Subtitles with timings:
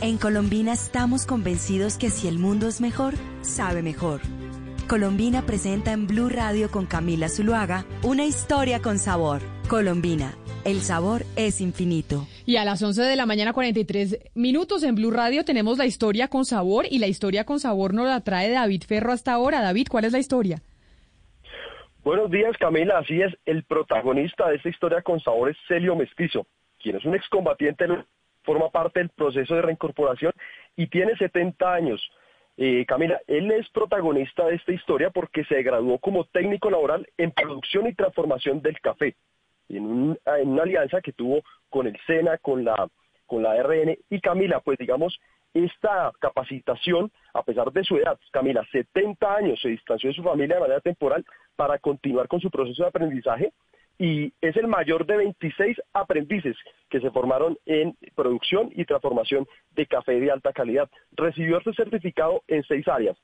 [0.00, 4.20] En Colombina estamos convencidos que si el mundo es mejor, sabe mejor.
[4.88, 9.40] Colombina presenta en Blue Radio con Camila Zuluaga una historia con sabor.
[9.68, 12.28] Colombina, el sabor es infinito.
[12.46, 16.28] Y a las 11 de la mañana 43 minutos en Blue Radio tenemos la historia
[16.28, 19.60] con sabor y la historia con sabor nos la trae David Ferro hasta ahora.
[19.60, 20.62] David, ¿cuál es la historia?
[22.04, 26.46] Buenos días Camila, así es, el protagonista de esta historia con sabor es Celio Mestizo,
[26.80, 27.88] quien es un excombatiente
[28.48, 30.32] forma parte del proceso de reincorporación
[30.74, 32.00] y tiene 70 años.
[32.56, 37.30] Eh, Camila, él es protagonista de esta historia porque se graduó como técnico laboral en
[37.30, 39.14] producción y transformación del café,
[39.68, 42.88] en, una alianza que tuvo con el SENA, con la,
[43.26, 43.98] con la RN.
[44.08, 45.20] Y Camila, pues digamos,
[45.52, 50.54] esta capacitación, a pesar de su edad, Camila, 70 años, se distanció de su familia
[50.56, 51.22] de manera temporal
[51.54, 53.52] para continuar con su proceso de aprendizaje
[53.98, 56.56] y es el mayor de 26 aprendices
[56.88, 60.88] que se formaron en producción y transformación de café de alta calidad.
[61.12, 63.16] Recibió este certificado en seis áreas,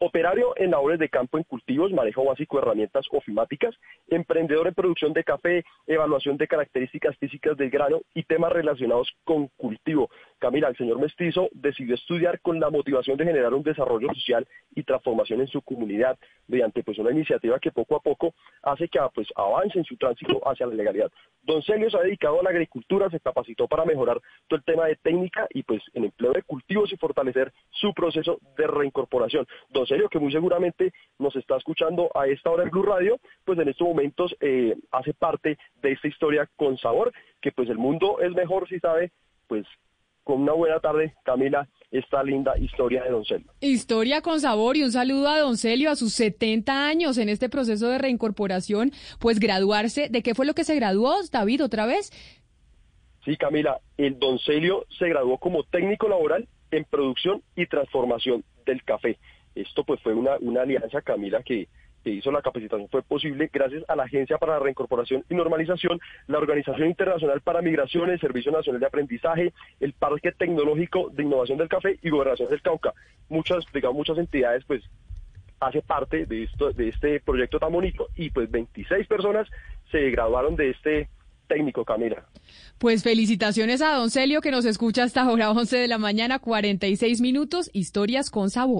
[0.00, 3.74] Operario en labores de campo en cultivos, manejo básico de herramientas ofimáticas,
[4.06, 9.48] emprendedor en producción de café, evaluación de características físicas del grano y temas relacionados con
[9.56, 10.08] cultivo.
[10.38, 14.84] Camila, el señor Mestizo decidió estudiar con la motivación de generar un desarrollo social y
[14.84, 19.26] transformación en su comunidad mediante pues una iniciativa que poco a poco hace que pues
[19.34, 21.10] avance en su tránsito hacia la legalidad.
[21.42, 24.86] Don Celio se ha dedicado a la agricultura, se capacitó para mejorar todo el tema
[24.86, 29.46] de técnica y pues en empleo de cultivos y fortalecer su proceso de reincorporación.
[29.70, 33.58] Don Celio, que muy seguramente nos está escuchando a esta hora en Blue Radio, pues
[33.58, 38.20] en estos momentos eh, hace parte de esta historia con sabor, que pues el mundo
[38.20, 39.12] es mejor si sabe,
[39.46, 39.66] pues
[40.24, 43.50] con una buena tarde, Camila, esta linda historia de Don Celio.
[43.60, 47.48] Historia con sabor y un saludo a Don Celio a sus 70 años en este
[47.48, 50.10] proceso de reincorporación, pues graduarse.
[50.10, 52.12] ¿De qué fue lo que se graduó, David, otra vez?
[53.24, 58.82] Sí, Camila, el Don Celio se graduó como técnico laboral en producción y transformación del
[58.84, 59.18] café.
[59.54, 61.68] Esto pues fue una, una alianza, Camila, que
[62.02, 66.00] que hizo la capacitación fue posible gracias a la Agencia para la Reincorporación y Normalización,
[66.26, 71.68] la Organización Internacional para Migraciones, Servicio Nacional de Aprendizaje, el Parque Tecnológico de Innovación del
[71.68, 72.94] Café y Gobernación del Cauca.
[73.28, 74.82] Muchas, digamos, muchas entidades pues
[75.60, 79.48] hace parte de esto de este proyecto tan bonito y pues 26 personas
[79.90, 81.08] se graduaron de este
[81.48, 82.24] técnico, Camila.
[82.78, 87.20] Pues felicitaciones a Don Celio que nos escucha hasta ahora 11 de la mañana, 46
[87.20, 88.76] minutos, historias con sabor.